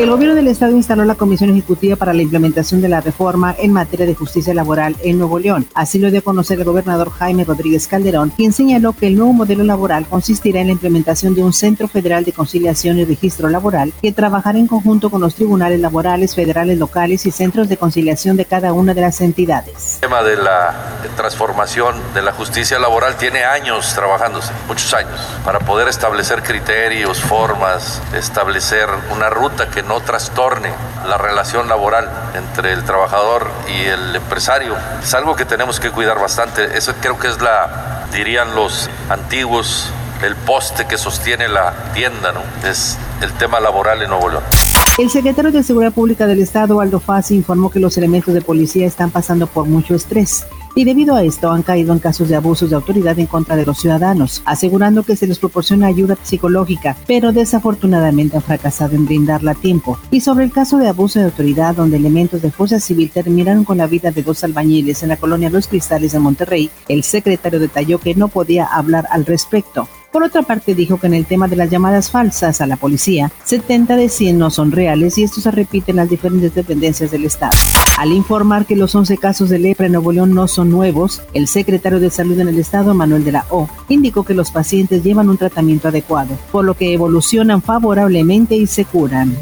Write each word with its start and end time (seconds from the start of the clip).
El 0.00 0.08
gobierno 0.08 0.34
del 0.34 0.48
estado 0.48 0.72
instaló 0.72 1.04
la 1.04 1.14
Comisión 1.14 1.50
Ejecutiva 1.50 1.94
para 1.94 2.14
la 2.14 2.22
implementación 2.22 2.80
de 2.80 2.88
la 2.88 3.02
reforma 3.02 3.54
en 3.58 3.70
materia 3.70 4.06
de 4.06 4.14
justicia 4.14 4.54
laboral 4.54 4.96
en 5.02 5.18
Nuevo 5.18 5.38
León. 5.38 5.66
Así 5.74 5.98
lo 5.98 6.10
dio 6.10 6.20
a 6.20 6.22
conocer 6.22 6.58
el 6.58 6.64
gobernador 6.64 7.10
Jaime 7.10 7.44
Rodríguez 7.44 7.86
Calderón, 7.86 8.30
quien 8.30 8.54
señaló 8.54 8.94
que 8.94 9.08
el 9.08 9.16
nuevo 9.16 9.34
modelo 9.34 9.62
laboral 9.62 10.06
consistirá 10.06 10.62
en 10.62 10.68
la 10.68 10.72
implementación 10.72 11.34
de 11.34 11.44
un 11.44 11.52
Centro 11.52 11.86
Federal 11.86 12.24
de 12.24 12.32
Conciliación 12.32 12.98
y 12.98 13.04
Registro 13.04 13.50
Laboral 13.50 13.92
que 14.00 14.10
trabajará 14.10 14.58
en 14.58 14.68
conjunto 14.68 15.10
con 15.10 15.20
los 15.20 15.34
tribunales 15.34 15.78
laborales 15.80 16.34
federales 16.34 16.78
locales 16.78 17.26
y 17.26 17.30
centros 17.30 17.68
de 17.68 17.76
conciliación 17.76 18.38
de 18.38 18.46
cada 18.46 18.72
una 18.72 18.94
de 18.94 19.02
las 19.02 19.20
entidades. 19.20 19.96
El 19.96 20.00
tema 20.08 20.22
de 20.22 20.38
la 20.38 20.98
transformación 21.14 21.96
de 22.14 22.22
la 22.22 22.32
justicia 22.32 22.78
laboral 22.78 23.18
tiene 23.18 23.44
años 23.44 23.92
trabajándose, 23.94 24.50
muchos 24.66 24.94
años, 24.94 25.20
para 25.44 25.58
poder 25.58 25.88
establecer 25.88 26.42
criterios, 26.42 27.20
formas, 27.20 28.00
establecer 28.14 28.88
una 29.14 29.28
ruta 29.28 29.68
que 29.68 29.89
no 29.89 29.89
trastorne 29.98 30.70
la 31.08 31.18
relación 31.18 31.68
laboral 31.68 32.08
entre 32.34 32.72
el 32.72 32.84
trabajador 32.84 33.50
y 33.68 33.86
el 33.86 34.14
empresario. 34.14 34.76
Es 35.02 35.12
algo 35.14 35.34
que 35.34 35.44
tenemos 35.44 35.80
que 35.80 35.90
cuidar 35.90 36.20
bastante. 36.20 36.78
Eso 36.78 36.94
creo 37.00 37.18
que 37.18 37.26
es 37.26 37.42
la, 37.42 38.06
dirían 38.12 38.54
los 38.54 38.88
antiguos, 39.08 39.90
el 40.22 40.36
poste 40.36 40.86
que 40.86 40.96
sostiene 40.96 41.48
la 41.48 41.72
tienda, 41.92 42.30
¿no? 42.30 42.42
Es 42.68 42.96
el 43.20 43.32
tema 43.32 43.58
laboral 43.58 44.00
en 44.02 44.10
Nuevo 44.10 44.28
León. 44.28 44.44
El 44.98 45.10
secretario 45.10 45.50
de 45.50 45.64
Seguridad 45.64 45.92
Pública 45.92 46.28
del 46.28 46.40
Estado, 46.40 46.80
Aldo 46.80 47.00
Fassi, 47.00 47.34
informó 47.34 47.70
que 47.70 47.80
los 47.80 47.96
elementos 47.98 48.32
de 48.34 48.42
policía 48.42 48.86
están 48.86 49.10
pasando 49.10 49.48
por 49.48 49.64
mucho 49.64 49.96
estrés 49.96 50.46
y 50.74 50.84
debido 50.84 51.14
a 51.14 51.22
esto 51.22 51.50
han 51.50 51.62
caído 51.62 51.92
en 51.92 51.98
casos 51.98 52.28
de 52.28 52.36
abusos 52.36 52.70
de 52.70 52.76
autoridad 52.76 53.18
en 53.18 53.26
contra 53.26 53.56
de 53.56 53.66
los 53.66 53.78
ciudadanos, 53.78 54.42
asegurando 54.44 55.02
que 55.02 55.16
se 55.16 55.26
les 55.26 55.38
proporciona 55.38 55.86
ayuda 55.86 56.16
psicológica, 56.22 56.96
pero 57.06 57.32
desafortunadamente 57.32 58.36
han 58.36 58.42
fracasado 58.42 58.94
en 58.94 59.06
brindarla 59.06 59.52
a 59.52 59.54
tiempo. 59.54 59.98
Y 60.10 60.20
sobre 60.20 60.44
el 60.44 60.52
caso 60.52 60.78
de 60.78 60.88
abuso 60.88 61.18
de 61.18 61.26
autoridad, 61.26 61.74
donde 61.74 61.96
elementos 61.96 62.42
de 62.42 62.50
fuerza 62.50 62.80
civil 62.80 63.10
terminaron 63.10 63.64
con 63.64 63.78
la 63.78 63.86
vida 63.86 64.10
de 64.10 64.22
dos 64.22 64.44
albañiles 64.44 65.02
en 65.02 65.08
la 65.10 65.16
colonia 65.16 65.50
Los 65.50 65.68
Cristales 65.68 66.12
de 66.12 66.18
Monterrey, 66.18 66.70
el 66.88 67.02
secretario 67.02 67.58
detalló 67.58 67.98
que 67.98 68.14
no 68.14 68.28
podía 68.28 68.66
hablar 68.66 69.06
al 69.10 69.26
respecto. 69.26 69.88
Por 70.12 70.24
otra 70.24 70.42
parte, 70.42 70.74
dijo 70.74 70.98
que 70.98 71.06
en 71.06 71.14
el 71.14 71.26
tema 71.26 71.46
de 71.46 71.54
las 71.54 71.70
llamadas 71.70 72.10
falsas 72.10 72.60
a 72.60 72.66
la 72.66 72.76
policía, 72.76 73.30
70 73.44 73.94
de 73.94 74.08
100 74.08 74.38
no 74.38 74.50
son 74.50 74.72
reales 74.72 75.16
y 75.18 75.22
esto 75.22 75.40
se 75.40 75.52
repite 75.52 75.92
en 75.92 75.98
las 75.98 76.10
diferentes 76.10 76.52
dependencias 76.52 77.12
del 77.12 77.26
Estado. 77.26 77.56
Al 78.00 78.12
informar 78.12 78.64
que 78.64 78.76
los 78.76 78.94
11 78.94 79.18
casos 79.18 79.50
de 79.50 79.58
lepra 79.58 79.84
en 79.84 79.92
Nuevo 79.92 80.10
León 80.10 80.34
no 80.34 80.48
son 80.48 80.70
nuevos, 80.70 81.20
el 81.34 81.46
secretario 81.46 82.00
de 82.00 82.08
Salud 82.08 82.40
en 82.40 82.48
el 82.48 82.58
Estado, 82.58 82.94
Manuel 82.94 83.26
de 83.26 83.32
la 83.32 83.44
O, 83.50 83.68
indicó 83.90 84.24
que 84.24 84.32
los 84.32 84.50
pacientes 84.50 85.04
llevan 85.04 85.28
un 85.28 85.36
tratamiento 85.36 85.88
adecuado, 85.88 86.34
por 86.50 86.64
lo 86.64 86.72
que 86.72 86.94
evolucionan 86.94 87.60
favorablemente 87.60 88.56
y 88.56 88.66
se 88.66 88.86
curan. 88.86 89.36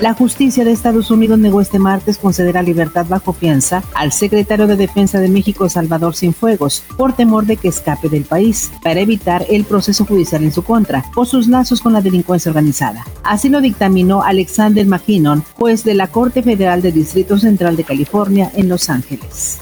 La 0.00 0.14
justicia 0.14 0.64
de 0.64 0.70
Estados 0.70 1.10
Unidos 1.10 1.40
negó 1.40 1.60
este 1.60 1.80
martes 1.80 2.18
conceder 2.18 2.56
libertad 2.62 3.04
bajo 3.08 3.32
fianza 3.32 3.82
al 3.94 4.12
secretario 4.12 4.68
de 4.68 4.76
Defensa 4.76 5.18
de 5.18 5.28
México, 5.28 5.68
Salvador 5.68 6.14
Cienfuegos, 6.14 6.84
por 6.96 7.14
temor 7.14 7.46
de 7.46 7.56
que 7.56 7.66
escape 7.66 8.08
del 8.08 8.24
país, 8.24 8.70
para 8.84 9.00
evitar 9.00 9.44
el 9.50 9.64
proceso 9.64 10.04
judicial 10.04 10.44
en 10.44 10.52
su 10.52 10.62
contra, 10.62 11.04
por 11.14 11.26
sus 11.26 11.48
lazos 11.48 11.80
con 11.80 11.92
la 11.92 12.00
delincuencia 12.00 12.50
organizada. 12.50 13.04
Así 13.24 13.48
lo 13.48 13.60
dictaminó 13.60 14.22
Alexander 14.22 14.86
McKinnon, 14.86 15.42
juez 15.56 15.82
de 15.82 15.94
la 15.94 16.06
Corte 16.06 16.44
Federal 16.44 16.80
del 16.80 16.94
Distrito 16.94 17.36
Central 17.36 17.76
de 17.76 17.82
California 17.82 18.52
en 18.54 18.68
Los 18.68 18.90
Ángeles. 18.90 19.58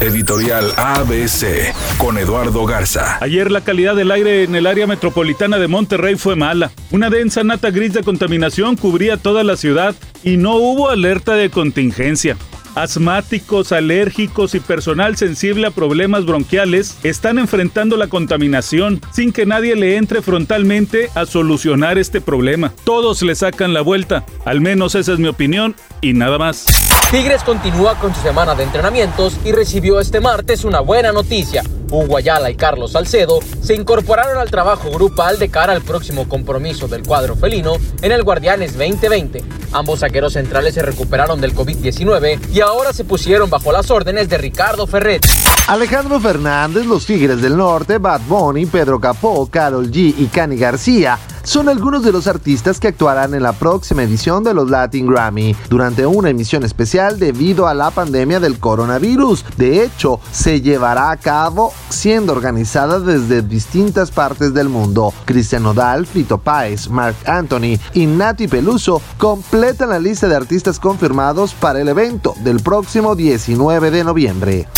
Editorial 0.00 0.72
ABC 0.78 1.74
con 1.98 2.16
Eduardo 2.16 2.64
Garza. 2.64 3.18
Ayer 3.20 3.50
la 3.50 3.60
calidad 3.60 3.94
del 3.94 4.10
aire 4.10 4.44
en 4.44 4.54
el 4.54 4.66
área 4.66 4.86
metropolitana 4.86 5.58
de 5.58 5.68
Monterrey 5.68 6.16
fue 6.16 6.36
mala. 6.36 6.70
Una 6.90 7.10
densa 7.10 7.44
nata 7.44 7.70
gris 7.70 7.92
de 7.92 8.02
contaminación 8.02 8.76
cubría 8.76 9.18
toda 9.18 9.44
la 9.44 9.58
ciudad 9.58 9.94
y 10.24 10.38
no 10.38 10.54
hubo 10.56 10.88
alerta 10.88 11.34
de 11.34 11.50
contingencia. 11.50 12.38
Asmáticos, 12.80 13.72
alérgicos 13.72 14.54
y 14.54 14.60
personal 14.60 15.14
sensible 15.14 15.66
a 15.66 15.70
problemas 15.70 16.24
bronquiales 16.24 16.96
están 17.02 17.38
enfrentando 17.38 17.98
la 17.98 18.06
contaminación 18.06 19.02
sin 19.12 19.32
que 19.34 19.44
nadie 19.44 19.76
le 19.76 19.98
entre 19.98 20.22
frontalmente 20.22 21.10
a 21.14 21.26
solucionar 21.26 21.98
este 21.98 22.22
problema. 22.22 22.72
Todos 22.84 23.20
le 23.20 23.34
sacan 23.34 23.74
la 23.74 23.82
vuelta, 23.82 24.24
al 24.46 24.62
menos 24.62 24.94
esa 24.94 25.12
es 25.12 25.18
mi 25.18 25.28
opinión 25.28 25.76
y 26.00 26.14
nada 26.14 26.38
más. 26.38 26.64
Tigres 27.10 27.42
continúa 27.42 27.98
con 27.98 28.14
su 28.14 28.22
semana 28.22 28.54
de 28.54 28.62
entrenamientos 28.62 29.36
y 29.44 29.52
recibió 29.52 30.00
este 30.00 30.20
martes 30.20 30.64
una 30.64 30.80
buena 30.80 31.12
noticia. 31.12 31.62
Hugo 31.90 32.16
Ayala 32.16 32.50
y 32.50 32.54
Carlos 32.54 32.92
Salcedo 32.92 33.40
se 33.60 33.74
incorporaron 33.74 34.38
al 34.38 34.50
trabajo 34.50 34.90
grupal 34.90 35.38
de 35.38 35.50
cara 35.50 35.74
al 35.74 35.82
próximo 35.82 36.28
compromiso 36.30 36.88
del 36.88 37.02
cuadro 37.02 37.36
felino 37.36 37.74
en 38.00 38.12
el 38.12 38.22
Guardianes 38.22 38.78
2020. 38.78 39.59
Ambos 39.72 40.00
saqueros 40.00 40.32
centrales 40.32 40.74
se 40.74 40.82
recuperaron 40.82 41.40
del 41.40 41.54
COVID-19 41.54 42.50
y 42.52 42.60
ahora 42.60 42.92
se 42.92 43.04
pusieron 43.04 43.48
bajo 43.50 43.70
las 43.72 43.90
órdenes 43.90 44.28
de 44.28 44.38
Ricardo 44.38 44.86
Ferret. 44.86 45.24
Alejandro 45.68 46.18
Fernández, 46.20 46.84
los 46.86 47.06
Tigres 47.06 47.40
del 47.40 47.56
Norte, 47.56 47.98
Bad 47.98 48.22
Bunny, 48.28 48.66
Pedro 48.66 48.98
Capó, 48.98 49.46
Carol 49.48 49.90
G 49.90 50.14
y 50.18 50.26
Cani 50.26 50.56
García 50.56 51.18
son 51.42 51.68
algunos 51.68 52.02
de 52.04 52.12
los 52.12 52.26
artistas 52.26 52.80
que 52.80 52.88
actuarán 52.88 53.34
en 53.34 53.42
la 53.42 53.52
próxima 53.52 54.02
edición 54.02 54.44
de 54.44 54.54
los 54.54 54.70
Latin 54.70 55.06
Grammy 55.06 55.56
durante 55.68 56.06
una 56.06 56.30
emisión 56.30 56.64
especial 56.64 57.18
debido 57.18 57.66
a 57.66 57.74
la 57.74 57.90
pandemia 57.90 58.40
del 58.40 58.58
coronavirus. 58.58 59.44
De 59.56 59.82
hecho, 59.84 60.20
se 60.32 60.60
llevará 60.60 61.10
a 61.10 61.16
cabo 61.16 61.72
siendo 61.88 62.32
organizada 62.32 63.00
desde 63.00 63.42
distintas 63.42 64.10
partes 64.10 64.54
del 64.54 64.68
mundo. 64.68 65.12
Cristian 65.24 65.62
Nodal, 65.62 66.06
Fito 66.06 66.38
Páez, 66.38 66.88
Mark 66.88 67.16
Anthony 67.26 67.78
y 67.94 68.06
Nati 68.06 68.48
Peluso 68.48 69.02
completan 69.18 69.90
la 69.90 69.98
lista 69.98 70.28
de 70.28 70.36
artistas 70.36 70.78
confirmados 70.78 71.54
para 71.54 71.80
el 71.80 71.88
evento 71.88 72.34
del 72.42 72.60
próximo 72.60 73.14
19 73.14 73.90
de 73.90 74.04
noviembre. 74.04 74.68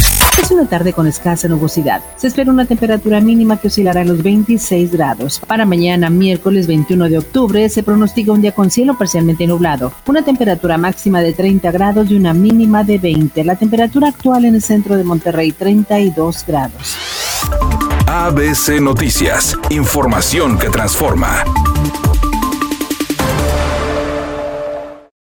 Es 0.40 0.50
una 0.50 0.66
tarde 0.66 0.92
con 0.92 1.06
escasa 1.06 1.48
nubosidad. 1.48 2.02
Se 2.16 2.26
espera 2.26 2.50
una 2.50 2.64
temperatura 2.64 3.20
mínima 3.20 3.58
que 3.58 3.68
oscilará 3.68 4.00
en 4.00 4.08
los 4.08 4.22
26 4.22 4.90
grados. 4.92 5.40
Para 5.46 5.66
mañana, 5.66 6.10
miércoles 6.10 6.66
21 6.66 7.08
de 7.08 7.18
octubre, 7.18 7.68
se 7.68 7.82
pronostica 7.82 8.32
un 8.32 8.42
día 8.42 8.52
con 8.52 8.70
cielo 8.70 8.96
parcialmente 8.96 9.46
nublado. 9.46 9.92
Una 10.06 10.22
temperatura 10.22 10.78
máxima 10.78 11.20
de 11.20 11.32
30 11.32 11.70
grados 11.70 12.10
y 12.10 12.16
una 12.16 12.34
mínima 12.34 12.82
de 12.82 12.98
20. 12.98 13.44
La 13.44 13.56
temperatura 13.56 14.08
actual 14.08 14.44
en 14.44 14.54
el 14.54 14.62
centro 14.62 14.96
de 14.96 15.04
Monterrey, 15.04 15.52
32 15.52 16.44
grados. 16.46 16.96
ABC 18.06 18.80
Noticias. 18.80 19.56
Información 19.70 20.58
que 20.58 20.68
transforma. 20.70 21.44